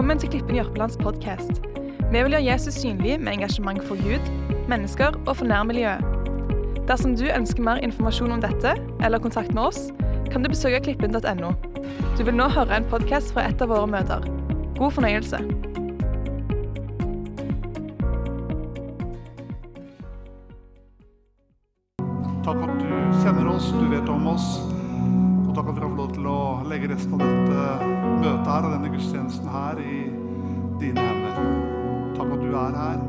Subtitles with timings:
[0.00, 1.58] Velkommen til Klippen Jørpelands podkast.
[2.08, 4.30] Vi vil gjøre Jesus synlig med engasjement for Gud,
[4.68, 6.00] mennesker og for nærmiljøet.
[6.88, 8.72] Dersom du ønsker mer informasjon om dette
[9.04, 9.90] eller kontakt med oss,
[10.32, 11.50] kan du besøke klippen.no.
[12.16, 14.24] Du vil nå høre en podkast fra et av våre møter.
[14.78, 15.42] God fornøyelse.
[22.48, 22.88] Takk at du
[23.20, 24.48] kjenner oss, du vet om oss.
[25.44, 26.09] Og takk at vi har fått
[26.80, 27.86] lov til å legge resten av dette
[28.20, 29.96] møtet her og denne gudstjenesten her i
[30.80, 31.34] dine hender.
[32.16, 33.02] Takk at du er her.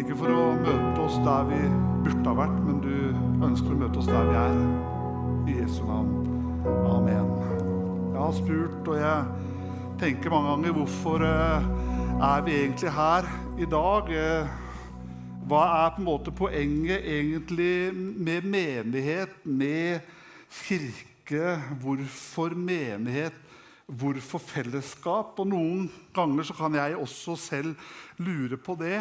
[0.00, 1.60] Ikke for å møte oss der vi
[2.04, 4.58] burde ha vært, men du ønsker å møte oss der vi er.
[5.44, 6.10] I Jesu navn.
[6.88, 7.30] Amen.
[8.10, 9.24] Jeg har spurt, og jeg
[10.00, 11.70] tenker mange ganger, hvorfor eh,
[12.24, 13.30] er vi egentlig her
[13.60, 14.10] i dag?
[14.10, 14.60] Eh,
[15.44, 20.00] hva er på en måte poenget egentlig med menighet, med
[20.48, 21.13] kirke?
[21.24, 23.36] Hvorfor menighet?
[23.84, 25.38] Hvorfor fellesskap?
[25.40, 27.74] Og noen ganger så kan jeg også selv
[28.20, 29.00] lure på det.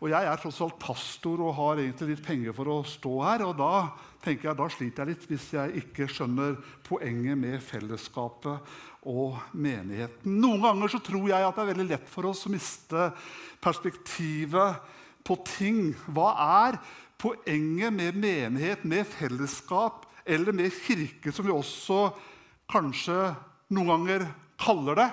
[0.00, 3.44] Og jeg er tross alt pastor og har egentlig litt penger for å stå her.
[3.44, 3.90] Og da
[4.24, 8.72] tenker jeg, da sliter jeg litt hvis jeg ikke skjønner poenget med fellesskapet
[9.08, 10.40] og menigheten.
[10.40, 13.10] Noen ganger så tror jeg at det er veldig lett for oss å miste
[13.60, 15.90] perspektivet på ting.
[16.08, 16.32] Hva
[16.66, 16.80] er
[17.20, 22.10] poenget med menighet, med fellesskap eller med kirke, som vi også
[22.70, 23.34] kanskje
[23.74, 24.26] noen ganger
[24.60, 25.10] kaller det?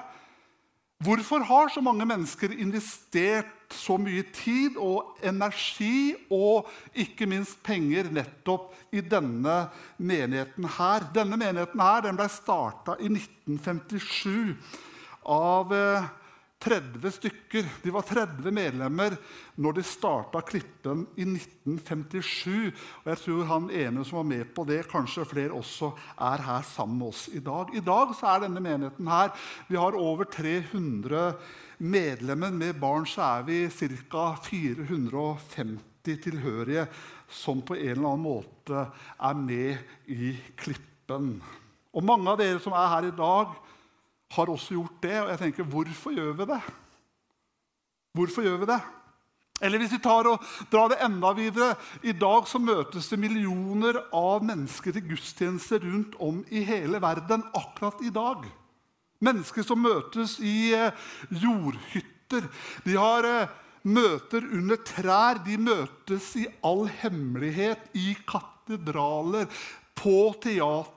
[1.06, 8.10] Hvorfor har så mange mennesker investert så mye tid og energi og ikke minst penger
[8.10, 9.60] nettopp i denne
[10.02, 11.06] menigheten her?
[11.14, 14.58] Denne menigheten her, den ble starta i 1957
[15.28, 15.76] av
[16.60, 17.68] 30 stykker.
[17.84, 19.14] De var 30 medlemmer
[19.62, 22.74] når de starta Klippen i 1957.
[23.04, 26.66] Og jeg tror han ene som var med på det, kanskje flere også, er her
[26.66, 27.74] sammen med oss i dag.
[27.78, 29.34] I dag så er denne menigheten her
[29.70, 31.36] Vi har over 300
[31.78, 32.52] medlemmer.
[32.52, 34.34] Med barn så er vi ca.
[34.50, 35.78] 450
[36.23, 36.88] tilhørige
[37.30, 38.88] som på en eller annen måte
[39.20, 41.36] er med i Klippen.
[41.94, 43.58] Og mange av dere som er her i dag,
[44.36, 45.15] har også gjort det.
[45.21, 46.61] Og jeg tenker, hvorfor gjør vi det?
[48.17, 48.80] Hvorfor gjør vi det?
[49.61, 51.71] Eller hvis vi tar og drar det enda videre
[52.05, 57.45] I dag så møtes det millioner av mennesker til gudstjenester rundt om i hele verden.
[57.58, 58.45] Akkurat i dag.
[59.26, 60.76] Mennesker som møtes i
[61.33, 62.45] jordhytter.
[62.86, 63.26] De har
[63.87, 65.42] møter under trær.
[65.45, 69.49] De møtes i all hemmelighet i katedraler,
[69.98, 70.97] på teater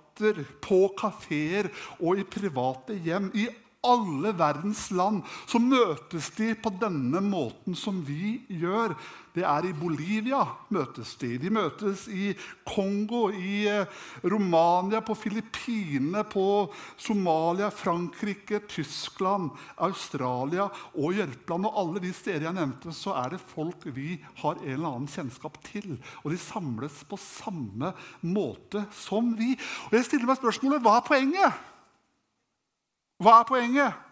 [0.63, 3.31] på kafeer og i private hjem.
[3.35, 3.49] I
[3.87, 8.93] alle verdens land så møtes de på denne måten som vi gjør.
[9.33, 10.43] Det er i Bolivia
[10.75, 11.37] møtes de.
[11.41, 12.33] De møtes i
[12.67, 13.63] Kongo, i
[14.27, 16.45] Romania, på Filippinene, på
[17.01, 20.67] Somalia, Frankrike, Tyskland, Australia
[20.99, 21.71] og Jørpeland.
[21.71, 25.11] Og alle de steder jeg nevnte, så er det folk vi har en eller annen
[25.11, 25.97] kjennskap til.
[26.25, 27.95] Og de samles på samme
[28.27, 29.55] måte som vi.
[29.89, 31.67] Og jeg stiller meg spørsmålet hva er poenget?
[33.21, 34.07] Hva er poenget?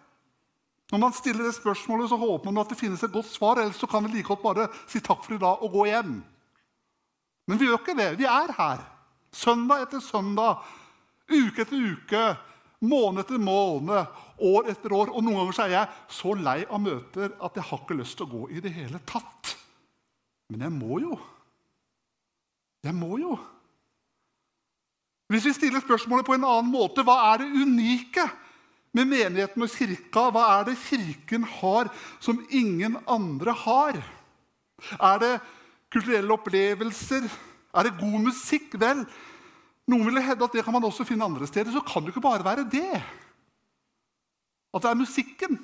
[0.89, 3.61] Når man stiller det spørsmålet, så håper man at det finnes et godt svar.
[3.61, 6.15] Ellers så kan vi like godt bare si takk for i dag og gå hjem.
[7.49, 8.11] Men vi gjør ikke det.
[8.21, 8.85] Vi er her.
[9.33, 10.65] Søndag etter søndag,
[11.29, 12.23] uke etter uke,
[12.81, 14.17] måned etter måned,
[14.49, 15.13] år etter år.
[15.13, 18.29] Og noen ganger er jeg så lei av møter at jeg har ikke lyst til
[18.29, 19.55] å gå i det hele tatt.
[20.49, 21.21] Men jeg må jo.
[22.85, 23.37] Jeg må jo.
[25.29, 28.25] Hvis vi stiller spørsmålet på en annen måte, hva er det unike
[28.97, 30.29] med menigheten og kirka.
[30.33, 31.91] Hva er det Kirken har
[32.21, 34.01] som ingen andre har?
[34.99, 35.33] Er det
[35.93, 37.29] kulturelle opplevelser?
[37.75, 38.77] Er det god musikk?
[38.81, 39.05] Vel,
[39.89, 41.73] noen ville hevde at det kan man også finne andre steder.
[41.73, 43.03] Så kan det ikke bare være det.
[44.75, 45.61] At det er musikken.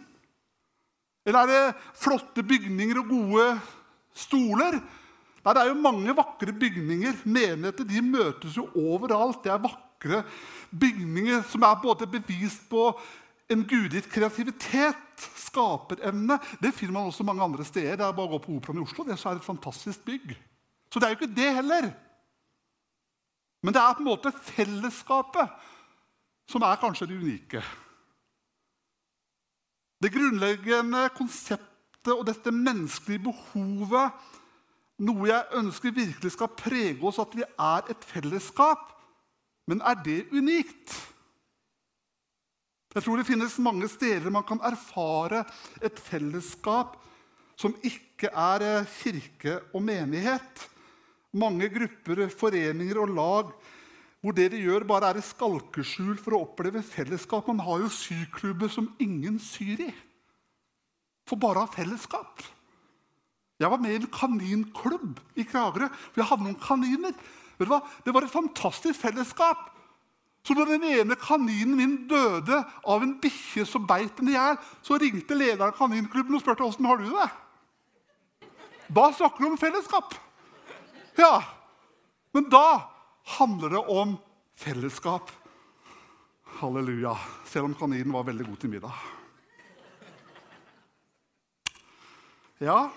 [1.25, 3.49] Eller er det flotte bygninger og gode
[4.15, 4.79] stoler?
[5.45, 7.25] Nei, Det er jo mange vakre bygninger.
[7.25, 9.43] Menigheter de møtes jo overalt.
[9.45, 9.94] Det er vakre
[10.71, 12.89] bygninger som er både bevis på
[13.53, 16.39] en gudgitt kreativitet, skaperevne.
[16.63, 17.97] Det finner man også mange andre steder.
[17.97, 19.05] Det er bare å gå på Operaen i Oslo.
[19.05, 20.35] Det er et fantastisk bygg.
[20.91, 21.91] Så det er jo ikke det heller.
[23.65, 25.53] Men det er på en måte fellesskapet
[26.51, 27.63] som er kanskje det unike.
[30.03, 34.13] Det grunnleggende konseptet og dette menneskelige behovet,
[35.01, 38.94] noe jeg ønsker virkelig skal prege oss, at vi er et fellesskap.
[39.71, 40.95] Men er det unikt?
[42.95, 45.43] Jeg tror det finnes mange steder man kan erfare
[45.83, 46.95] et fellesskap
[47.59, 50.69] som ikke er eh, kirke og menighet.
[51.35, 53.55] Mange grupper, foreninger og lag
[54.25, 57.45] hvor det de gjør, bare er et skalkeskjul for å oppleve fellesskap.
[57.51, 59.93] Man har jo syklubber som ingen syr i.
[61.25, 62.43] for bare å ha fellesskap.
[63.61, 65.89] Jeg var med i en kaninklubb i Kragerø.
[65.89, 67.15] for Jeg hadde noen kaniner.
[67.59, 67.81] Vet du hva?
[68.05, 69.71] Det var et fantastisk fellesskap.
[70.45, 74.59] Så når den ene kaninen min døde av en bikkje som beit den i hjel,
[74.85, 77.29] så ringte lederen av kaninklubben og spurte åssen har du det.
[78.93, 80.17] Da snakker du om fellesskap.
[81.17, 81.43] Ja,
[82.35, 82.91] Men da
[83.39, 84.17] handler det om
[84.59, 85.31] fellesskap.
[86.59, 87.15] Halleluja.
[87.47, 89.05] Selv om kaninen var veldig god til middag.
[92.59, 92.89] Ja,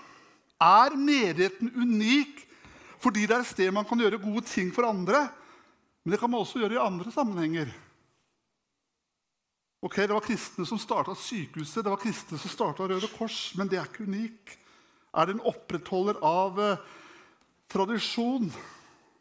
[0.57, 2.46] er menigheten unik
[3.01, 5.27] fordi det er et sted man kan gjøre gode ting for andre?
[6.03, 7.73] Men det kan man også gjøre i andre sammenhenger.
[9.81, 13.69] Ok, Det var kristne som starta sykehuset, det var kristne som starta Røde Kors, men
[13.69, 14.55] det er ikke unik.
[15.13, 16.81] Er det en opprettholder av eh,
[17.69, 18.49] tradisjon?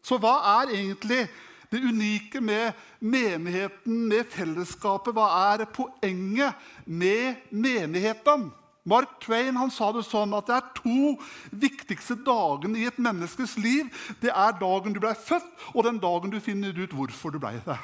[0.03, 1.27] Så hva er egentlig
[1.71, 5.13] det unike med menigheten, med fellesskapet?
[5.15, 6.55] Hva er poenget
[6.87, 8.49] med menigheten?
[8.87, 11.17] Mark Twain han sa det sånn at det er to
[11.51, 13.91] viktigste dagene i et menneskes liv.
[14.23, 17.57] Det er dagen du ble født, og den dagen du finner ut hvorfor du ble
[17.67, 17.79] det.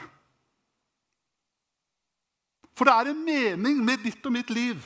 [2.78, 4.80] For det er en mening med ditt og mitt liv.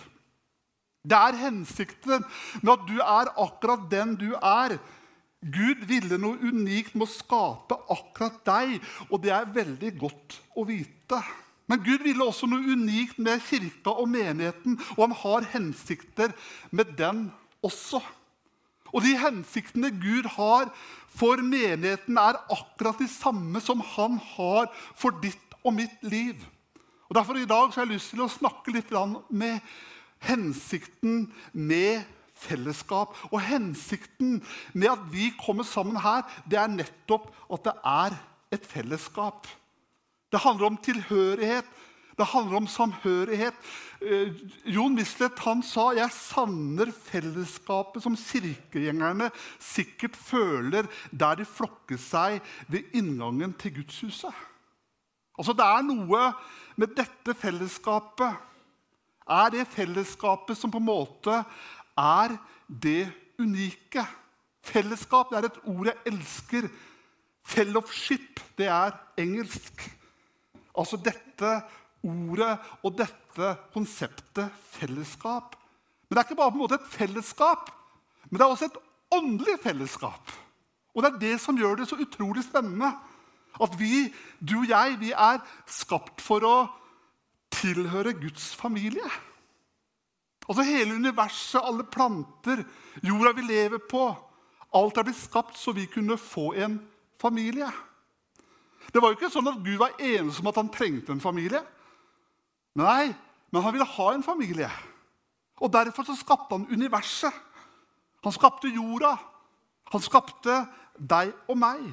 [1.07, 2.25] Det er hensikten
[2.63, 4.79] med at du er akkurat den du er.
[5.45, 8.79] Gud ville noe unikt med å skape akkurat deg,
[9.13, 11.21] og det er veldig godt å vite.
[11.67, 16.35] Men Gud ville også noe unikt med kirka og menigheten, og han har hensikter
[16.71, 17.27] med den
[17.67, 18.01] også.
[18.95, 20.71] Og de hensiktene Gud har
[21.17, 26.39] for menigheten, er akkurat de samme som han har for ditt og mitt liv.
[27.09, 28.91] Og Derfor i dag har jeg lyst til å snakke litt
[29.31, 29.59] med
[30.27, 33.15] hensikten med fellesskap.
[33.31, 34.43] Og hensikten
[34.73, 38.19] med at vi kommer sammen her, det er nettopp at det er
[38.55, 39.47] et fellesskap.
[40.33, 41.69] Det handler om tilhørighet.
[42.17, 43.57] Det handler om samhørighet.
[44.01, 44.33] Eh,
[44.73, 49.29] Jon Michelet han sa jeg savner fellesskapet som kirkegjengerne
[49.61, 52.41] sikkert føler der de flokker seg
[52.73, 54.33] ved inngangen til gudshuset.
[55.37, 56.23] Altså, det er noe
[56.81, 58.45] med dette fellesskapet
[59.27, 61.41] Er det fellesskapet som på en måte
[61.99, 62.37] er
[62.69, 63.11] det
[63.43, 64.05] unike?
[64.63, 66.69] Fellesskap det er et ord jeg elsker.
[67.47, 69.83] Fellowship, det er engelsk.
[70.77, 71.53] Altså dette
[72.07, 72.53] ordet
[72.85, 75.57] og dette konseptet fellesskap.
[76.07, 77.71] Men det er ikke bare på en måte et fellesskap,
[78.29, 78.81] men det er også et
[79.17, 80.33] åndelig fellesskap.
[80.95, 82.93] Og det er det som gjør det så utrolig spennende.
[83.63, 84.09] At vi,
[84.41, 85.41] du og jeg, vi er
[85.71, 86.57] skapt for å
[87.55, 89.09] tilhøre Guds familie.
[90.47, 92.63] Altså Hele universet, alle planter,
[93.03, 94.05] jorda vi lever på.
[94.77, 96.79] Alt er blitt skapt så vi kunne få en
[97.21, 97.69] familie.
[98.93, 101.63] Det var jo ikke sånn at Gud var ensom om at han trengte en familie.
[102.77, 103.15] Nei,
[103.53, 104.71] men han ville ha en familie.
[105.61, 107.33] Og Derfor så skapte han universet.
[108.25, 109.15] Han skapte jorda.
[109.93, 110.65] Han skapte
[110.99, 111.87] deg og meg.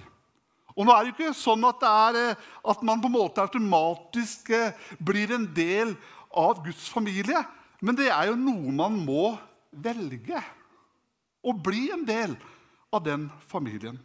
[0.73, 3.43] Og nå er det jo ikke sånn at, er, eh, at man på en måte
[3.43, 5.93] automatisk eh, blir en del
[6.33, 7.43] av Guds familie.
[7.83, 9.35] Men det er jo noe man må
[9.69, 10.41] velge.
[11.43, 12.33] Å bli en del
[12.93, 13.99] av den familien.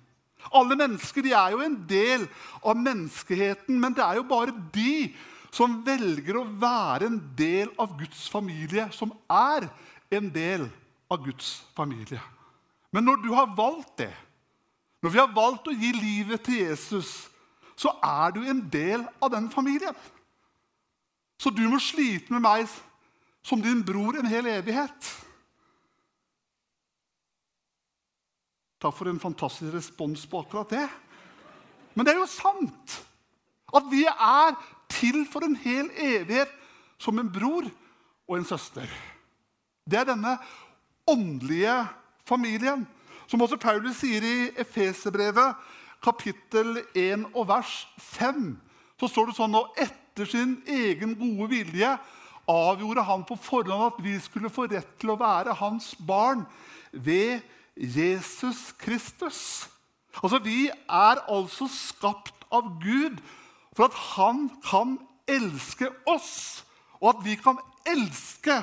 [0.54, 2.24] Alle mennesker de er jo en del
[2.62, 5.10] av menneskeheten, men det er jo bare de
[5.54, 9.68] som velger å være en del av Guds familie, som er
[10.14, 10.68] en del
[11.10, 12.20] av Guds familie.
[12.92, 14.12] Men når du har valgt det,
[15.02, 17.28] når vi har valgt å gi livet til Jesus,
[17.78, 19.94] så er du en del av den familien.
[21.38, 22.66] Så du må slite med meg
[23.46, 25.12] som din bror en hel evighet.
[28.78, 30.86] Takk for en fantastisk respons på akkurat det.
[31.94, 32.98] Men det er jo sant
[33.74, 34.54] at vi er
[34.92, 36.52] til for en hel evighet
[37.02, 37.66] som en bror
[38.28, 38.86] og en søster.
[39.88, 40.36] Det er denne
[41.08, 41.74] åndelige
[42.28, 42.86] familien.
[43.28, 45.56] Som også Paulus sier i Efeserbrevet,
[46.00, 48.54] kapittel 1 og vers 5,
[49.00, 51.90] så står det sånn Og etter sin egen gode vilje
[52.48, 56.46] avgjorde han på forhånd at vi skulle få rett til å være hans barn
[56.92, 57.42] ved
[57.78, 59.68] Jesus Kristus.
[60.22, 63.20] Altså, Vi er altså skapt av Gud
[63.76, 66.64] for at han kan elske oss,
[66.98, 68.56] og at vi kan elske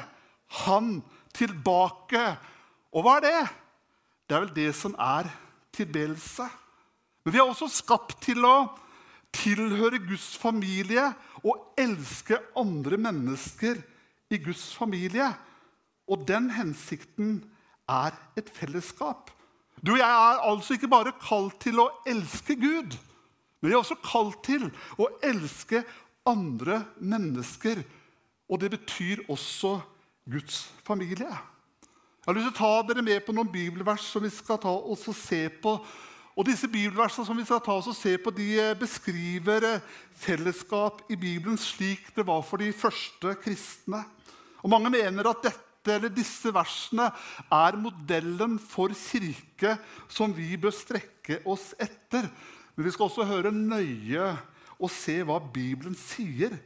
[0.66, 1.00] han
[1.36, 2.24] tilbake.
[2.92, 3.44] Og hva er det?
[4.28, 5.30] Det er vel det som er
[5.76, 6.48] tilbedelse.
[7.24, 8.68] Men vi er også skapt til å
[9.36, 11.08] tilhøre Guds familie
[11.44, 13.80] og elske andre mennesker
[14.32, 15.32] i Guds familie.
[16.08, 17.40] Og den hensikten
[17.90, 19.32] er et fellesskap.
[19.86, 22.96] Du og jeg er altså ikke bare kalt til å elske Gud,
[23.62, 24.70] men vi er også kalt til
[25.02, 25.84] å elske
[26.26, 27.84] andre mennesker.
[28.50, 29.78] Og det betyr også
[30.30, 31.30] Guds familie.
[31.30, 34.72] Jeg har lyst til å ta dere med på noen bibelvers som vi skal ta
[34.74, 35.76] og se på.
[36.36, 39.84] Og disse bibelversene som vi skal ta oss og se på, de eh, beskriver eh,
[40.20, 44.02] fellesskap i Bibelen slik det var for de første kristne.
[44.66, 47.10] Og Mange mener at dette eller disse versene
[47.54, 49.76] er modellen for kirke
[50.12, 52.28] som vi bør strekke oss etter.
[52.76, 54.32] Men vi skal også høre nøye
[54.76, 56.58] og se hva Bibelen sier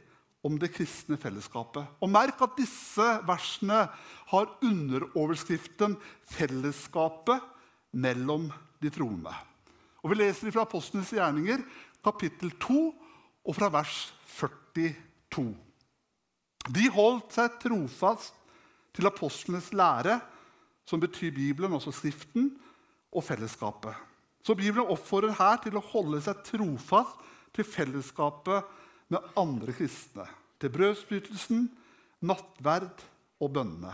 [0.46, 1.84] om det kristne fellesskapet.
[2.00, 3.84] Og Merk at disse versene
[4.32, 7.44] har underoverskriften 'Fellesskapet
[7.92, 8.50] mellom
[8.80, 9.36] de troende'.
[10.02, 11.60] Og Vi leser fra Apostlenes gjerninger,
[12.02, 12.94] kapittel 2,
[13.44, 15.54] og fra vers 42.
[16.68, 18.34] De holdt seg trofast
[18.94, 20.18] til apostlenes lære,
[20.86, 22.52] som betyr Bibelen, altså Skriften,
[23.12, 23.94] og fellesskapet.
[24.42, 27.18] Så Bibelen oppfordrer her til å holde seg trofast
[27.54, 28.68] til fellesskapet
[29.10, 30.26] med andre kristne.
[30.60, 31.66] Til brødsbrytelsen,
[32.22, 33.02] nattverd
[33.40, 33.92] og bønnene.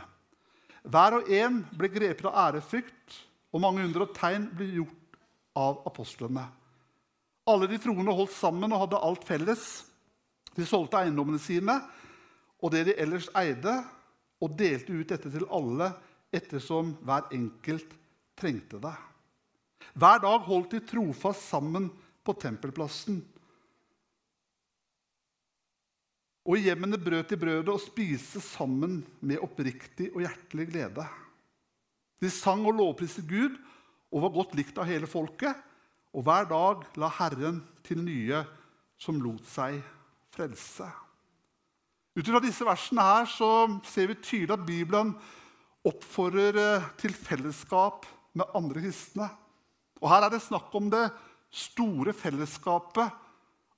[0.87, 3.17] Hver og en ble grepet av ærefrykt,
[3.55, 5.21] og mange og tegn ble gjort
[5.57, 6.45] av apostlene.
[7.49, 9.65] Alle de troende holdt sammen og hadde alt felles.
[10.57, 11.79] De solgte eiendommene sine
[12.62, 13.75] og det de ellers eide,
[14.43, 15.90] og delte ut dette til alle
[16.35, 17.95] ettersom hver enkelt
[18.37, 18.97] trengte det.
[19.97, 21.88] Hver dag holdt de trofast sammen
[22.26, 23.23] på tempelplassen
[26.47, 31.07] Og i hjemmene brøt de brødet og spiste sammen med oppriktig og hjertelig glede.
[32.23, 33.57] De sang og lovpriste Gud
[34.14, 35.59] og var godt likt av hele folket.
[36.14, 38.45] Og hver dag la Herren til nye
[38.97, 39.81] som lot seg
[40.33, 40.87] frelse.
[42.16, 43.50] Ut fra disse versene her så
[43.85, 45.11] ser vi tydelig at Bibelen
[45.87, 48.06] oppfordrer eh, til fellesskap
[48.37, 49.28] med andre kristne.
[50.00, 51.04] Og Her er det snakk om det
[51.52, 53.12] store fellesskapet,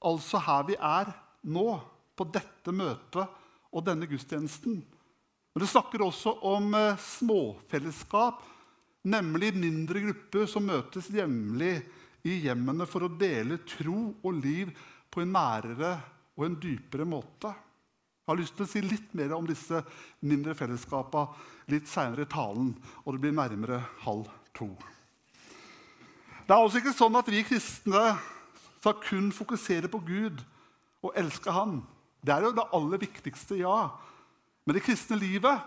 [0.07, 1.11] altså her vi er
[1.51, 1.67] nå
[2.19, 3.27] på dette møtet
[3.75, 4.79] og denne gudstjenesten.
[4.79, 8.43] Men det snakker også om eh, småfellesskap,
[9.11, 11.81] nemlig mindre grupper som møtes jevnlig
[12.29, 14.71] i hjemmene for å dele tro og liv
[15.11, 15.97] på en nærere
[16.39, 17.51] og en dypere måte.
[18.29, 19.79] Jeg har lyst til å si litt mer om disse
[20.21, 22.75] mindre fellesskapene litt seinere i talen,
[23.07, 24.67] og det blir nærmere halv to.
[26.45, 28.03] Det er altså ikke sånn at vi kristne
[28.83, 30.43] skal kun fokusere på Gud
[31.01, 31.79] og elske Han.
[32.21, 33.97] Det er jo det aller viktigste, ja.
[34.69, 35.65] Men det kristne livet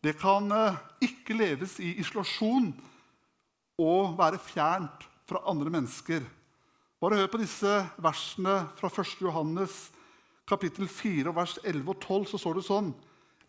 [0.00, 2.70] det kan eh, ikke leves i isolasjon
[3.84, 6.24] og være fjernt fra andre mennesker.
[6.96, 9.20] Bare hør på disse versene fra 1.
[9.20, 9.90] Johannes
[10.48, 12.26] kapittel 4, vers 11 og 12.
[12.32, 12.92] Så står det sånn.: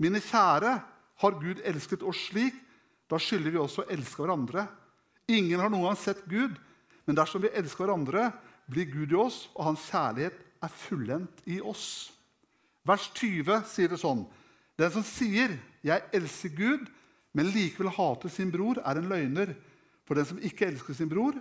[0.01, 0.75] Mine kjære,
[1.23, 2.55] har Gud elsket oss slik,
[3.07, 4.65] da skylder vi også å elske hverandre.
[5.31, 6.57] Ingen har noen gang sett Gud,
[7.05, 8.31] men dersom vi elsker hverandre,
[8.67, 12.11] blir Gud i oss, og hans kjærlighet er fullendt i oss.
[12.85, 14.25] Vers 20 sier det sånn.:
[14.77, 16.89] Den som sier 'Jeg elsker Gud',
[17.33, 19.55] men likevel hater sin bror, er en løgner.
[20.05, 21.33] For den som ikke elsker sin bror,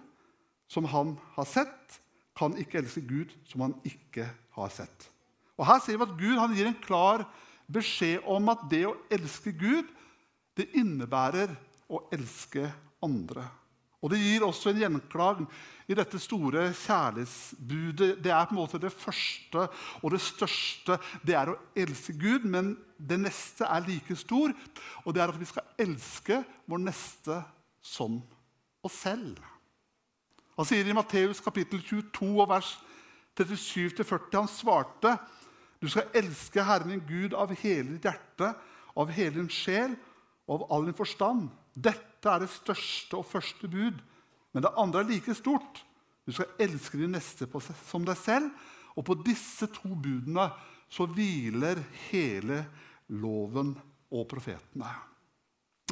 [0.68, 2.00] som han har sett,
[2.36, 5.13] kan ikke elske Gud, som han ikke har sett.
[5.58, 7.26] Og Her ser vi at Gud gir en klar
[7.70, 9.86] beskjed om at det å elske Gud,
[10.54, 11.54] det innebærer
[11.90, 12.68] å elske
[13.04, 13.46] andre.
[14.04, 15.46] Og Det gir også en gjenklang
[15.88, 18.18] i dette store kjærlighetsbudet.
[18.20, 19.64] Det er på en måte det første
[20.02, 20.98] og det største.
[21.24, 24.52] Det er å elske Gud, men det neste er like stor.
[25.06, 27.40] Og det er at vi skal elske vår neste
[27.80, 28.20] som
[28.84, 29.40] oss selv.
[30.58, 32.74] Han sier i Matteus kapittel 22 og vers
[33.34, 35.16] 37-40 Han svarte
[35.84, 38.54] du skal elske Herren din Gud av hele ditt hjerte,
[38.96, 39.92] av hele din sjel
[40.48, 41.50] og av all din forstand.
[41.74, 43.98] Dette er det største og første bud.
[44.54, 45.82] Men det andre er like stort.
[46.24, 47.48] Du skal elske din neste
[47.84, 48.48] som deg selv.
[48.96, 50.48] Og på disse to budene
[50.88, 52.62] så hviler hele
[53.12, 53.74] loven
[54.14, 54.88] og profetene.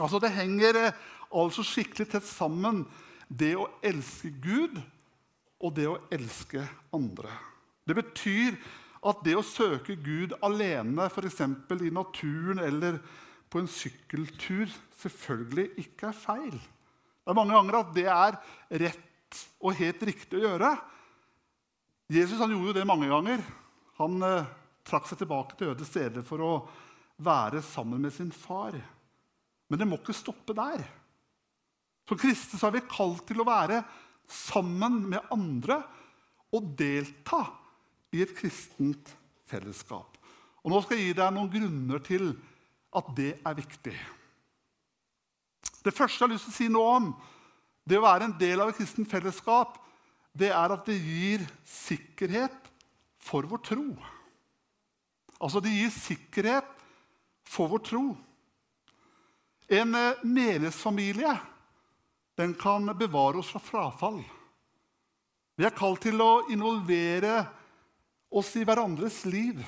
[0.01, 1.01] Altså Det henger eh,
[1.37, 2.87] altså skikkelig tett sammen,
[3.29, 4.79] det å elske Gud
[5.61, 7.33] og det å elske andre.
[7.85, 8.57] Det betyr
[9.03, 11.41] at det å søke Gud alene, f.eks.
[11.43, 13.01] i naturen eller
[13.51, 14.71] på en sykkeltur
[15.03, 16.55] selvfølgelig ikke er feil.
[16.55, 18.39] Det er mange ganger at det er
[18.85, 20.71] rett og helt riktig å gjøre.
[22.13, 23.43] Jesus gjorde jo det mange ganger.
[23.99, 24.49] Han eh,
[24.87, 26.53] trakk seg tilbake til øde steder for å
[27.23, 28.77] være sammen med sin far.
[29.71, 30.83] Men det må ikke stoppe der.
[32.09, 33.83] Som kristne så er vi kalt til å være
[34.31, 35.79] sammen med andre
[36.53, 37.45] og delta
[38.13, 39.13] i et kristent
[39.49, 40.19] fellesskap.
[40.63, 42.33] Og Nå skal jeg gi deg noen grunner til
[42.93, 43.95] at det er viktig.
[45.83, 47.13] Det første jeg har lyst til å si noe om,
[47.83, 49.79] det å være en del av et kristent fellesskap,
[50.33, 52.71] det er at det gir sikkerhet
[53.23, 53.87] for vår tro.
[55.43, 56.69] Altså, det gir sikkerhet
[57.49, 58.05] for vår tro.
[59.73, 61.35] En eh, menighetsfamilie
[62.39, 64.23] den kan bevare oss fra frafall.
[65.59, 67.43] Vi er kalt til å involvere
[68.33, 69.61] oss i hverandres liv.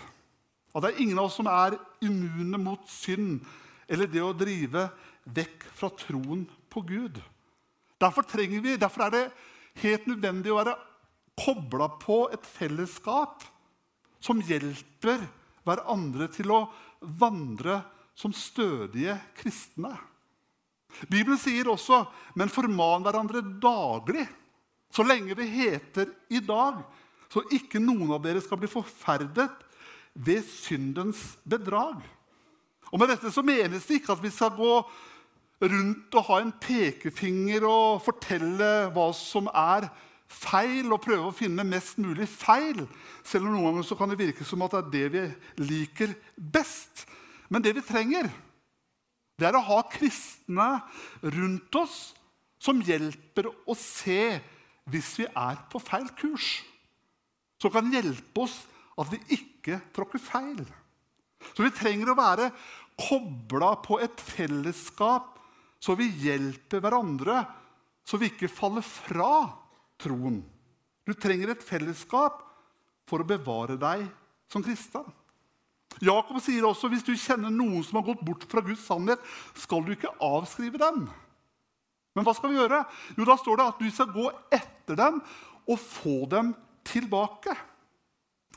[0.75, 3.45] At det er ingen av oss som er immune mot synd
[3.89, 4.89] eller det å drive
[5.37, 7.21] vekk fra troen på Gud.
[8.01, 9.25] Derfor, trenger vi, derfor er det
[9.85, 10.77] helt nødvendig å være
[11.39, 13.45] kobla på et fellesskap
[14.23, 15.23] som hjelper
[15.65, 16.65] hverandre til å
[17.21, 17.81] vandre
[18.17, 19.93] som stødige kristne.
[21.11, 24.29] Bibelen sier også 'men forman hverandre daglig',
[24.91, 26.85] så lenge det heter 'i dag',
[27.33, 29.49] så ikke noen av dere skal bli forferdet
[30.15, 31.99] ved syndens bedrag.
[32.93, 34.75] Og Med dette så menes det ikke at vi skal gå
[35.65, 39.89] rundt og ha en pekefinger og fortelle hva som er
[40.31, 42.85] feil, og prøve å finne mest mulig feil.
[43.27, 45.25] Selv om noen ganger så kan det virke som at det er det
[45.59, 47.05] vi liker best.
[47.49, 48.31] Men det vi trenger,
[49.39, 50.69] det er å ha kristne
[51.23, 51.99] rundt oss
[52.63, 54.39] som hjelper å se
[54.91, 56.63] hvis vi er på feil kurs.
[57.65, 58.59] Som kan hjelpe oss
[59.01, 60.61] at vi ikke tråkker feil.
[61.57, 62.51] Så vi trenger å være
[63.01, 65.39] kobla på et fellesskap,
[65.81, 67.39] så vi hjelper hverandre,
[68.05, 69.47] så vi ikke faller fra
[70.01, 70.43] troen.
[71.09, 72.43] Du trenger et fellesskap
[73.09, 74.05] for å bevare deg
[74.53, 75.09] som kristen.
[76.05, 79.21] Jakob sier også hvis du kjenner noen som har gått bort fra Guds sannhet,
[79.57, 81.07] skal du ikke avskrive dem.
[82.15, 82.85] Men hva skal vi gjøre?
[83.17, 85.21] Jo, Da står det at du skal gå etter dem
[85.65, 86.53] og få dem
[86.87, 87.55] tilbake.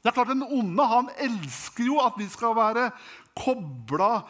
[0.02, 2.90] Det er klart Den onde han elsker jo at vi skal være
[3.38, 4.22] kobla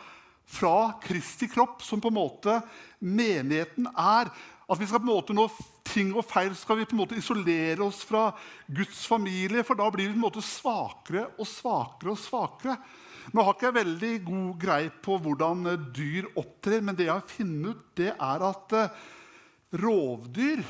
[0.48, 2.62] fra Kristi kropp, som på en måte
[3.04, 4.32] menigheten er.
[4.68, 5.52] At vi skal på en måte Når
[5.88, 8.30] ting og feil skal vi på en måte isolere oss fra
[8.68, 12.76] Guds familie, for da blir vi på en måte svakere og svakere og svakere.
[13.36, 15.64] Nå har ikke jeg veldig god greie på hvordan
[15.96, 19.02] dyr opptrer, men det jeg har funnet ut, det er at eh,
[19.82, 20.64] rovdyr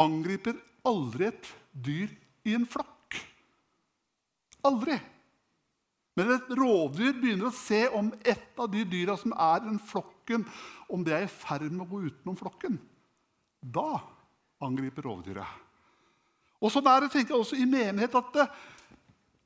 [0.00, 2.12] angriper aldri et dyr
[2.46, 3.16] i en flokk.
[4.66, 4.98] Aldri.
[6.18, 9.78] Men et rovdyr begynner å se om et av de dyra som er i den
[9.90, 10.44] flokken,
[10.90, 12.76] om det er i ferd med å gå utenom flokken.
[13.60, 14.00] Da
[14.60, 15.68] angriper rovdyret.
[16.60, 18.46] Og sånn er det tenker jeg også i menighet at det,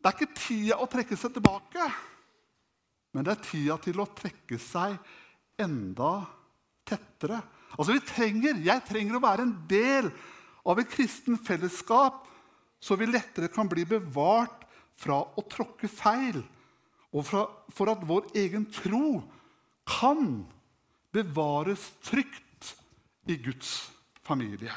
[0.02, 1.90] det er ikke tida å trekke seg tilbake,
[3.14, 4.96] men det er tida til å trekke seg
[5.62, 6.24] enda
[6.82, 7.38] tettere.
[7.78, 10.10] Altså vi trenger, Jeg trenger å være en del
[10.64, 12.24] av et kristen fellesskap,
[12.80, 14.64] så vi lettere kan bli bevart
[14.98, 16.42] fra å tråkke feil
[17.14, 19.20] og for at vår egen tro
[19.86, 20.42] kan
[21.14, 22.74] bevares trygt
[23.30, 23.92] i Guds
[24.26, 24.72] familie.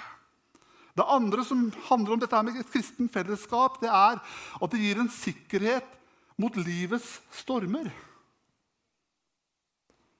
[0.98, 5.02] Det andre som handler om dette med et kristen fellesskap, det er at det gir
[5.02, 5.90] en sikkerhet
[6.38, 7.90] mot livets stormer.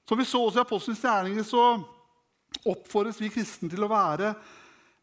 [0.08, 1.62] Som vi så også i Apostelens gjerninger, så
[2.66, 4.32] oppfordres vi kristne til å være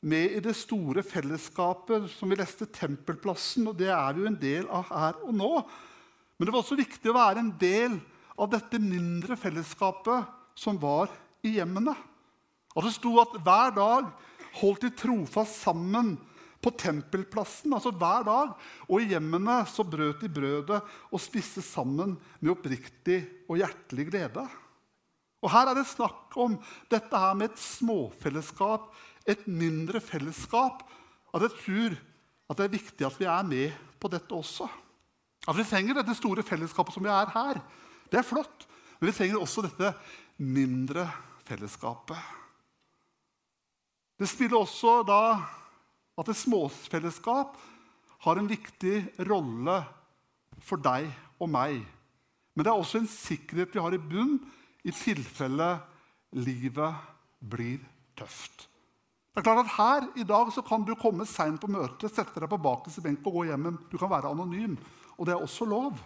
[0.05, 4.41] med i det store fellesskapet som vi leste Tempelplassen, og det er vi jo en
[4.41, 5.51] del av her og nå.
[6.37, 7.97] Men det var også viktig å være en del
[8.35, 11.09] av dette mindre fellesskapet som var
[11.45, 11.95] i hjemmene.
[12.75, 14.09] Og Det sto at hver dag
[14.59, 16.15] holdt de trofast sammen
[16.65, 17.73] på tempelplassen.
[17.73, 18.53] altså hver dag.
[18.89, 24.45] Og i hjemmene så brøt de brødet og spiste sammen med oppriktig og hjertelig glede.
[25.45, 26.57] Og Her er det snakk om
[26.89, 28.89] dette her med et småfellesskap,
[29.25, 30.83] et mindre fellesskap.
[31.33, 31.97] At jeg tror
[32.45, 34.67] at det er viktig at vi er med på dette også.
[35.45, 37.59] At vi trenger dette store fellesskapet som vi er her,
[38.09, 38.65] det er flott.
[38.99, 39.91] Men vi trenger også dette
[40.37, 41.07] mindre
[41.45, 42.19] fellesskapet.
[44.15, 45.21] Det spiller også da
[46.15, 47.57] at et småfellesskap
[48.25, 49.81] har en viktig rolle
[50.63, 51.09] for deg
[51.41, 51.81] og meg.
[52.55, 54.37] Men det er også en sikkerhet vi har i bunn
[54.85, 55.73] i tilfelle
[56.39, 57.03] livet
[57.43, 57.83] blir
[58.17, 58.69] tøft.
[59.35, 62.39] Det er klart at Her i dag så kan du komme seint på møtet, sette
[62.39, 63.73] deg på bakerste benk og gå hjem.
[63.91, 64.77] Du kan være anonym.
[65.19, 65.99] Og det er også lov.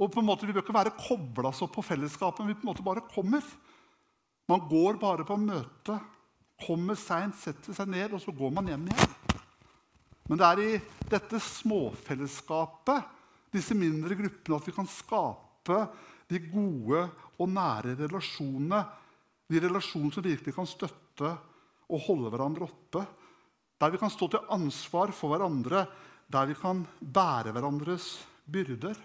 [0.00, 2.72] Og på en måte, Vi bør ikke være kobla på fellesskapet, men vi på en
[2.72, 3.44] måte bare kommer.
[4.48, 6.00] Man går bare på møte,
[6.66, 9.16] kommer seint, setter seg ned, og så går man hjem igjen.
[10.28, 13.04] Men det er i dette småfellesskapet,
[13.52, 15.82] disse mindre gruppene, at vi kan skape
[16.28, 18.86] de gode og nære relasjonene.
[19.46, 23.04] De relasjonene som virkelig kan støtte og holde hverandre oppe.
[23.80, 25.86] Der vi kan stå til ansvar for hverandre
[26.32, 28.16] der vi kan bære hverandres
[28.50, 28.96] byrder.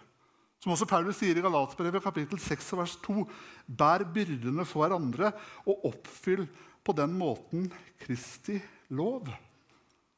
[0.62, 3.26] Som også Paulus sier i Galatbrevet kapittel 6 vers 2.:
[3.66, 5.32] Bær byrdene for hverandre
[5.66, 6.48] og oppfyll
[6.84, 7.70] på den måten
[8.02, 9.30] Kristi lov.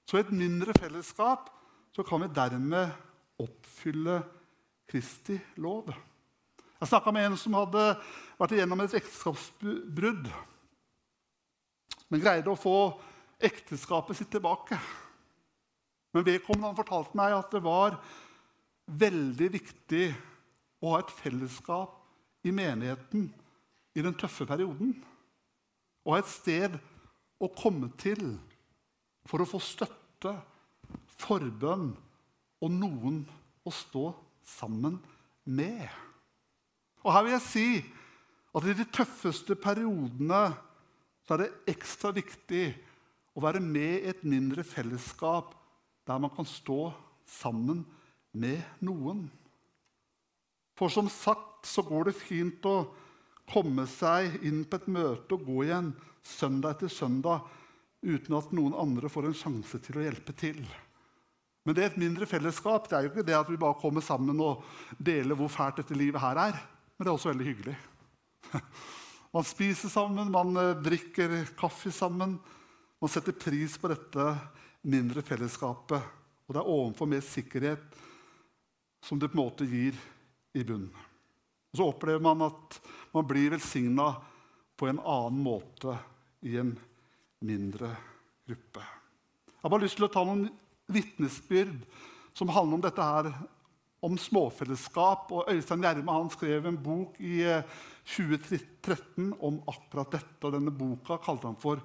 [0.08, 1.50] Så i et mindre fellesskap
[1.96, 2.92] kan vi dermed
[3.40, 4.22] oppfylle
[4.90, 5.92] Kristi lov.
[6.80, 7.84] Jeg snakka med en som hadde
[8.40, 10.28] vært igjennom et ekteskapsbrudd,
[12.14, 12.78] men greide å få
[13.42, 14.78] ekteskapet sitt tilbake.
[16.14, 17.96] Men vedkommende fortalte meg at det var
[18.86, 20.12] veldig viktig
[20.84, 21.96] å ha et fellesskap
[22.46, 23.32] i menigheten
[23.98, 24.94] i den tøffe perioden.
[26.06, 26.76] Og ha et sted
[27.42, 28.36] å komme til
[29.26, 30.36] for å få støtte,
[31.18, 31.88] forbønn
[32.62, 33.24] og noen
[33.66, 34.12] å stå
[34.54, 35.00] sammen
[35.50, 35.88] med.
[37.02, 37.66] Og her vil jeg si
[38.54, 40.44] at i de tøffeste periodene
[41.24, 42.66] så er det ekstra viktig
[43.34, 45.54] å være med i et mindre fellesskap
[46.08, 46.92] der man kan stå
[47.30, 47.84] sammen
[48.36, 49.26] med noen.
[50.78, 52.78] For som sagt så går det fint å
[53.50, 55.92] komme seg inn på et møte og gå igjen
[56.24, 57.46] søndag etter søndag
[58.04, 60.60] uten at noen andre får en sjanse til å hjelpe til.
[61.64, 62.90] Men det er et mindre fellesskap.
[62.90, 64.66] Det er jo ikke det at vi bare kommer sammen og
[65.00, 66.58] deler hvor fælt dette livet her er.
[66.98, 67.78] Men det er også veldig hyggelig.
[69.34, 72.38] Man spiser sammen, man eh, drikker kaffe sammen.
[73.02, 74.28] Man setter pris på dette
[74.86, 76.04] mindre fellesskapet.
[76.46, 77.98] Og det er overfor mer sikkerhet
[79.04, 79.98] som det på en måte gir
[80.54, 80.92] i bunnen.
[81.74, 82.78] Og så opplever man at
[83.16, 84.12] man blir velsigna
[84.78, 85.96] på en annen måte
[86.46, 86.76] i en
[87.42, 87.90] mindre
[88.46, 88.84] gruppe.
[88.84, 90.46] Jeg har bare lyst til å ta noen
[90.94, 91.82] vitnesbyrd
[92.38, 93.32] som handler om dette her
[94.04, 95.32] om småfellesskap.
[95.32, 97.42] Og Øystein Gjerme skrev en bok i
[98.04, 100.42] 2013 eh, om akkurat dette.
[100.44, 101.82] og Denne boka kalte han for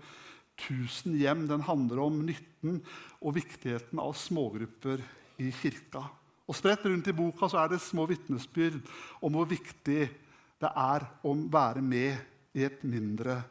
[0.58, 1.46] 'Tusen hjem'.
[1.46, 2.82] Den handler om nytten
[3.22, 4.98] og viktigheten av smågrupper
[5.38, 6.02] i kirka.
[6.48, 8.80] Og Spredt rundt i boka er det små vitnesbyrd
[9.22, 10.08] om hvor viktig
[10.58, 12.18] det er å være med
[12.54, 13.44] i et mindre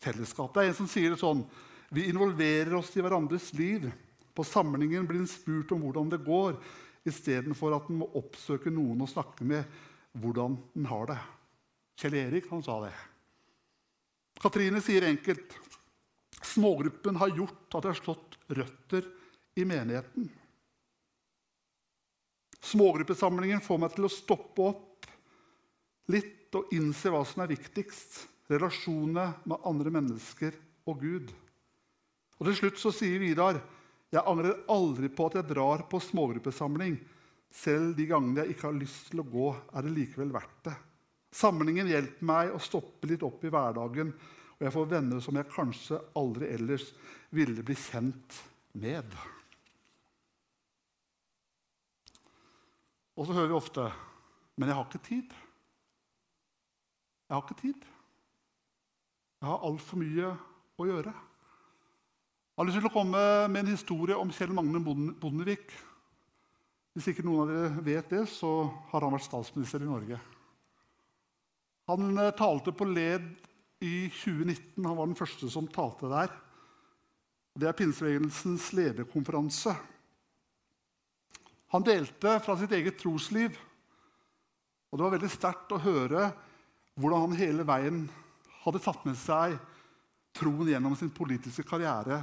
[0.00, 0.54] fellesskap.
[0.54, 1.44] Det er en som sier det sånn
[1.94, 3.84] Vi involverer oss i hverandres liv.
[4.34, 6.56] På samlingen blir en spurt om hvordan det går
[7.08, 9.64] istedenfor at en må oppsøke noen å snakke med
[10.20, 11.18] hvordan en har det.
[12.00, 12.94] Kjell Erik han sa det.
[14.40, 15.54] Katrine sier enkelt
[16.44, 19.06] smågruppen har gjort at det har slått røtter
[19.58, 20.26] i menigheten.
[22.64, 25.08] Smågruppesamlingen får meg til å stoppe opp
[26.12, 28.22] litt og innse hva som er viktigst.
[28.50, 30.56] Relasjonene med andre mennesker
[30.88, 31.30] og Gud.
[32.38, 33.60] Og Til slutt så sier Vidar
[34.14, 36.96] jeg angrer aldri på at jeg drar på smågruppesamling.
[37.54, 40.74] Selv de gangene jeg ikke har lyst til å gå, er det likevel verdt det.
[41.34, 44.12] Samlingen hjelper meg å stoppe litt opp i hverdagen,
[44.54, 46.92] og jeg får venner som jeg kanskje aldri ellers
[47.34, 48.38] ville bli kjent
[48.78, 49.16] med.
[53.18, 53.90] Og så hører vi ofte
[54.54, 55.32] Men jeg har ikke tid.
[57.26, 57.86] Jeg har ikke tid.
[59.40, 60.28] Jeg har altfor mye
[60.78, 61.14] å gjøre.
[62.54, 65.72] Jeg har lyst til å komme med en historie om Kjell Magne Bondevik.
[66.94, 68.50] Hvis ikke noen av dere vet det, så
[68.92, 70.18] har han vært statsminister i Norge.
[71.90, 73.24] Han eh, talte på LED
[73.82, 74.86] i 2019.
[74.86, 76.30] Han var den første som talte der.
[77.58, 79.74] Det er pinsebevegelsens lederkonferanse.
[81.74, 83.58] Han delte fra sitt eget trosliv.
[84.92, 86.28] Og det var veldig sterkt å høre
[87.02, 88.00] hvordan han hele veien
[88.62, 89.58] hadde tatt med seg
[90.38, 92.22] troen gjennom sin politiske karriere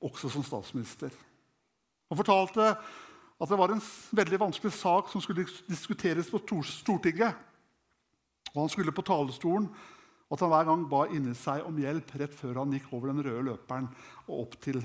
[0.00, 1.12] også som statsminister.
[2.10, 2.72] Han fortalte
[3.40, 3.82] at det var en
[4.16, 7.36] veldig vanskelig sak som skulle diskuteres på Stortinget.
[8.54, 9.68] Og Han skulle på talerstolen,
[10.30, 13.22] at han hver gang ba inni seg om hjelp rett før han gikk over den
[13.24, 13.88] røde løperen
[14.28, 14.78] og opp til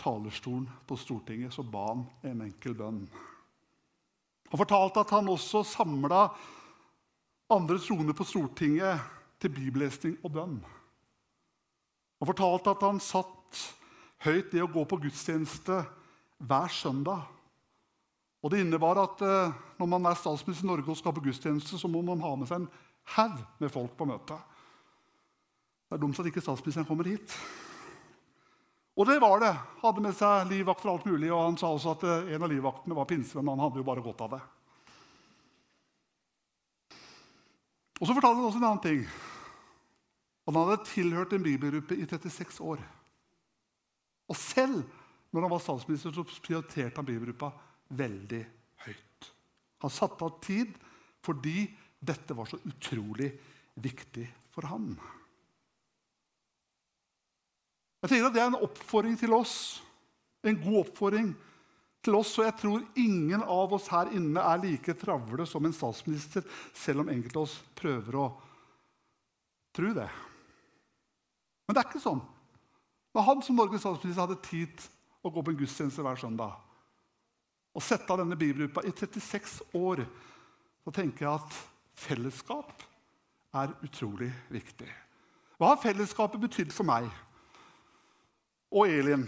[0.00, 3.04] talerstolen på Stortinget, så ba han en enkel bønn.
[4.50, 6.26] Han fortalte at han også samla
[7.50, 9.00] andre troende på Stortinget
[9.40, 10.58] til bibellesning og bønn.
[12.20, 13.60] Han fortalte at han satt
[14.24, 15.80] høyt det å gå på gudstjeneste
[16.40, 17.24] hver søndag.
[18.40, 21.78] Og Det innebar at eh, når man er statsminister i Norge og skal på gudstjeneste,
[21.78, 22.70] så må man ha med seg en
[23.16, 24.38] haug med folk på møtet.
[25.88, 27.34] Det er dumt at ikke statsministeren kommer hit.
[28.96, 29.52] Og det var det.
[29.82, 31.28] Hadde med seg livvakt for alt mulig.
[31.32, 33.52] Og han sa også at eh, en av livvaktene var pinsevenn.
[33.52, 34.40] Han hadde jo bare godt av det.
[38.00, 39.02] Og så fortalte han også en annen ting.
[40.48, 42.80] Han hadde tilhørt en bibelgruppe i 36 år.
[44.30, 44.82] Og selv
[45.30, 47.52] når han var statsminister, så prioriterte han bibelgruppa
[47.98, 48.40] veldig
[48.86, 49.28] høyt.
[49.84, 50.74] Han satte av tid
[51.24, 51.68] fordi
[52.00, 53.28] dette var så utrolig
[53.80, 54.94] viktig for ham.
[58.00, 59.54] Jeg tenker at Det er en oppfordring til oss,
[60.42, 61.30] en god oppfordring
[62.00, 62.32] til oss.
[62.40, 67.04] Og jeg tror ingen av oss her inne er like travle som en statsminister, selv
[67.04, 68.26] om enkelte av oss prøver å
[69.76, 70.08] tro det.
[71.68, 72.24] Men det er ikke sånn.
[73.14, 74.84] Når han som Norges statsminister hadde tid
[75.22, 76.58] å gå på en gudstjeneste hver søndag
[77.70, 80.02] og sette av denne bibelgruppa i 36 år,
[80.82, 81.58] så tenker jeg at
[82.00, 82.82] fellesskap
[83.60, 84.88] er utrolig viktig.
[85.58, 87.06] Hva har fellesskapet betydd for meg
[88.70, 89.26] og Elin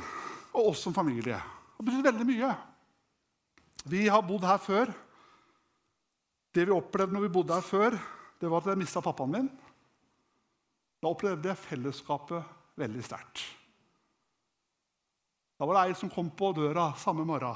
[0.52, 1.38] og oss som familie?
[1.38, 2.52] Det har betydd veldig mye.
[3.92, 4.92] Vi har bodd her før.
[6.54, 7.96] Det vi opplevde når vi bodde her før,
[8.38, 9.50] det var at jeg mista pappaen min.
[11.02, 13.42] Da opplevde jeg fellesskapet veldig sterkt.
[15.62, 17.54] Da var det ei som kom på døra samme morgen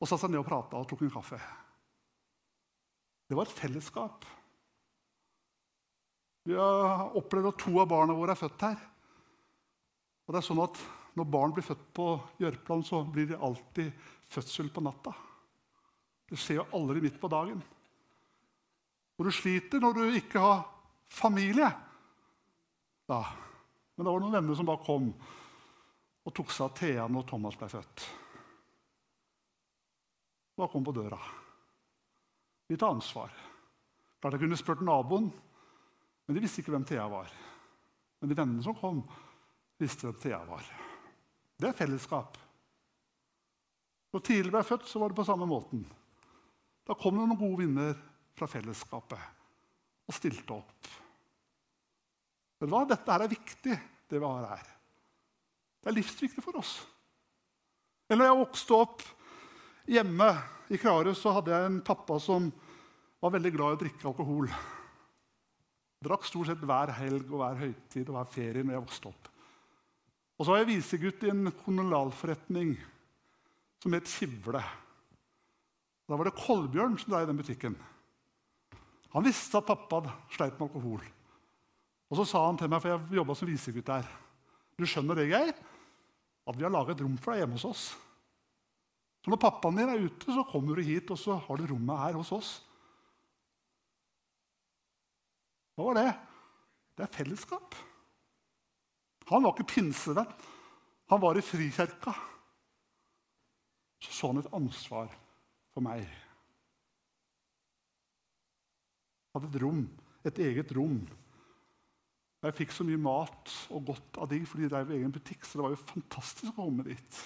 [0.00, 1.38] og satte seg ned og prata og tok en kaffe.
[3.30, 4.26] Det var et fellesskap.
[6.50, 8.82] Vi har opplevd at to av barna våre er født her.
[10.26, 10.82] Og det er sånn at
[11.14, 12.04] Når barn blir født på
[12.38, 13.90] Jørpeland, så blir det alltid
[14.30, 15.10] fødsel på natta.
[16.30, 17.58] Det skjer jo aldri midt på dagen.
[19.18, 20.62] Og du sliter når du ikke har
[21.10, 21.66] familie.
[23.10, 23.24] Da.
[23.96, 25.10] Men det var noen venner som bare kom
[26.26, 28.06] og tok seg av Thea når Thomas ble født.
[30.60, 31.18] Hva kom på døra.
[32.68, 33.32] Vi tar ansvar.
[34.20, 35.30] Klart jeg kunne spurt naboen,
[36.26, 37.32] men de visste ikke hvem Thea var.
[38.20, 39.00] Men de vennene som kom,
[39.80, 40.66] visste hvem Thea var.
[41.60, 42.36] Det er fellesskap.
[44.12, 45.84] Når tidlig ble født, så var det på samme måten.
[46.86, 47.94] Da kom det noen gode vinner
[48.36, 50.90] fra fellesskapet og stilte opp.
[52.60, 52.76] Men?
[52.90, 53.76] Dette er viktig,
[54.10, 54.70] det vi har her.
[55.80, 56.74] Det er livsviktig for oss.
[58.10, 59.04] Eller jeg vokste opp
[59.90, 60.28] hjemme
[60.70, 62.50] i Kragerø, så hadde jeg en pappa som
[63.20, 64.50] var veldig glad i å drikke alkohol.
[66.00, 69.30] Drakk stort sett hver helg og hver høytid og hver ferie når jeg vokste opp.
[70.40, 72.72] Og så var jeg visegutt i en kommunalforretning
[73.82, 74.62] som het Skivle.
[76.08, 77.76] Da var det Kolbjørn som drev den butikken.
[79.12, 80.00] Han visste at pappa
[80.32, 81.02] sleit med alkohol.
[82.10, 84.08] Og så sa han til meg, for jeg jobba som visegutt der
[84.80, 85.52] Du skjønner det, Geir?
[86.50, 87.84] At vi har laget et rom for deg hjemme hos oss.
[89.20, 92.02] Så når pappaen din er ute, så kommer du hit, og så har du rommet
[92.02, 92.50] her hos oss.
[95.76, 96.08] Hva var det?
[96.96, 97.76] Det er fellesskap.
[99.30, 100.32] Han var ikke pinsevenn.
[101.12, 102.12] Han var i Frikirka.
[104.00, 105.10] Så så han et ansvar
[105.74, 106.02] for meg.
[109.30, 109.82] Han hadde et rom,
[110.26, 110.98] et eget rom.
[112.40, 115.44] Jeg fikk så mye mat og godt av de, fordi de drev egen butikk.
[115.44, 117.18] Så det var jo fantastisk å komme dit.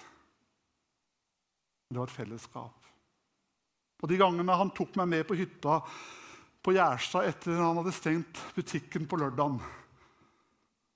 [1.87, 2.89] Det var et fellesskap.
[4.03, 5.79] Og De gangene han tok meg med på hytta
[6.65, 9.59] på Gjerstad etter at han hadde stengt butikken på lørdagen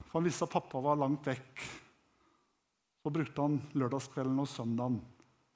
[0.03, 1.63] For han visste at pappa var langt vekk.
[3.05, 4.99] Så brukte han lørdagskvelden og søndagen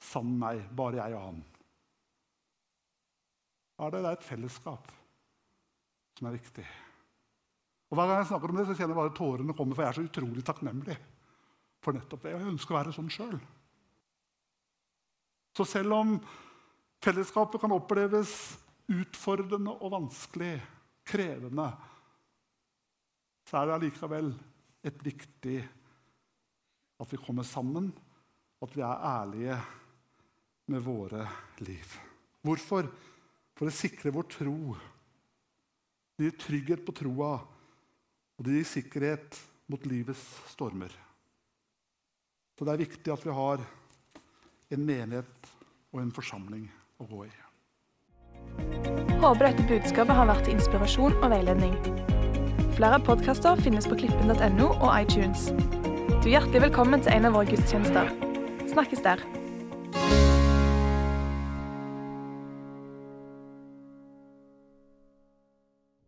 [0.03, 1.43] sammen med meg, bare jeg og han.
[3.83, 4.89] Det er et fellesskap
[6.19, 6.65] som er viktig.
[7.93, 9.93] Og Hver gang jeg snakker om det, så kjenner jeg bare tårene komme, for jeg
[9.93, 10.95] er så utrolig takknemlig
[11.85, 12.33] for nettopp det.
[12.33, 13.37] Og Jeg ønsker å være sånn sjøl.
[15.53, 16.15] Så selv om
[17.05, 18.33] fellesskapet kan oppleves
[18.93, 20.55] utfordrende og vanskelig,
[21.05, 21.67] krevende,
[23.51, 24.29] så er det allikevel
[24.87, 25.59] et viktig
[27.03, 27.91] at vi kommer sammen,
[28.63, 29.57] at vi er ærlige
[30.71, 31.27] med våre
[31.67, 31.97] liv.
[32.47, 32.87] Hvorfor?
[33.59, 34.57] For å sikre vår tro.
[36.17, 37.35] Det gir trygghet på troa,
[38.43, 39.37] og det gir sikkerhet
[39.71, 40.91] mot livets stormer.
[42.59, 43.61] Så det er viktig at vi har
[44.75, 45.51] en menighet
[45.95, 46.65] og en forsamling
[46.99, 47.31] å gå i.
[49.23, 51.77] Håper dette budskapet har vært inspirasjon og veiledning.
[52.75, 55.53] Flere podkaster finnes på klippen.no og iTunes.
[55.55, 58.11] Du er hjertelig velkommen til en av våre gudstjenester.
[58.75, 59.23] Snakkes der.